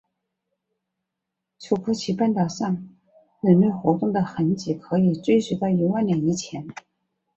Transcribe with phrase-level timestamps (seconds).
[1.59, 2.89] 楚科奇半岛上
[3.41, 6.65] 人类活动的痕迹可以追溯到一万年以前。